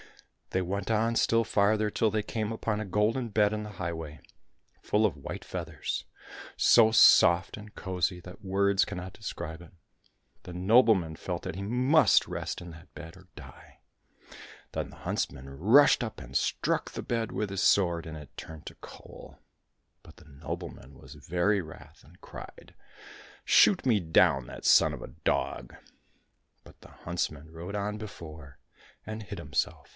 They 0.49 0.63
went 0.63 0.91
on 0.91 1.15
still 1.15 1.45
farther 1.45 1.89
till 1.89 2.11
they 2.11 2.23
came 2.23 2.51
upon 2.51 2.81
a 2.81 2.85
golden 2.85 3.29
bed 3.29 3.53
in 3.53 3.63
the 3.63 3.69
highway, 3.73 4.19
full 4.81 5.05
of 5.05 5.15
white 5.15 5.45
feathers 5.45 6.03
so 6.57 6.91
soft 6.91 7.55
and 7.55 7.73
cosy 7.73 8.19
that 8.21 8.43
words 8.43 8.83
cannot 8.83 9.13
describe 9.13 9.61
it. 9.61 9.71
The 10.43 10.51
nobleman 10.51 11.15
felt 11.15 11.43
that 11.43 11.55
he 11.55 11.61
must 11.61 12.27
rest 12.27 12.59
in 12.61 12.71
that 12.71 12.93
bed 12.95 13.15
or 13.15 13.27
die. 13.35 13.79
Then 14.73 14.89
the 14.89 14.97
huntsman 14.97 15.47
rushed 15.51 16.03
up 16.03 16.19
and 16.19 16.35
struck 16.35 16.91
the 16.91 17.03
bed 17.03 17.31
with 17.31 17.49
his 17.49 17.63
sword, 17.63 18.05
and 18.05 18.17
it 18.17 18.35
turned 18.35 18.65
to 18.65 18.75
coal. 18.81 19.39
But 20.03 20.17
the 20.17 20.25
nobleman 20.25 20.95
was 20.95 21.13
very 21.13 21.61
wrath, 21.61 22.03
and 22.03 22.19
cried,'' 22.19 22.73
Shoot 23.45 23.85
me 23.85 24.01
down 24.01 24.47
that 24.47 24.65
son 24.65 24.93
of 24.93 25.01
a 25.03 25.09
dog!" 25.23 25.75
But 26.65 26.81
the 26.81 26.89
huntsman 26.89 27.51
rode 27.53 27.75
on 27.75 27.97
before 27.97 28.57
and 29.05 29.23
hid 29.23 29.37
himself. 29.39 29.87